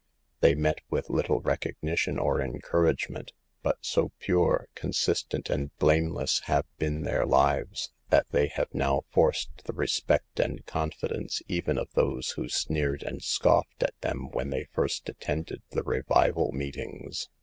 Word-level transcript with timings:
They 0.39 0.55
met 0.55 0.79
with 0.89 1.11
little 1.11 1.41
recognition 1.41 2.17
or 2.17 2.41
encouragement, 2.41 3.33
but 3.61 3.77
so 3.81 4.11
pure, 4.17 4.67
consistent 4.73 5.47
and 5.47 5.77
blameless 5.77 6.39
have 6.45 6.65
been 6.79 7.03
their 7.03 7.23
lives, 7.23 7.91
that 8.09 8.25
they 8.31 8.47
have 8.47 8.73
now 8.73 9.03
forced 9.11 9.51
the 9.65 9.73
respect 9.73 10.39
and 10.39 10.65
confidence 10.65 11.43
even 11.47 11.77
of 11.77 11.93
those 11.93 12.31
who 12.31 12.49
sneered 12.49 13.03
and 13.03 13.21
scoffed 13.21 13.83
at 13.83 13.93
them 14.01 14.31
when 14.31 14.49
they 14.49 14.65
first 14.73 15.07
attended 15.07 15.61
the 15.69 15.83
revival 15.83 16.51
meetings. 16.51 17.29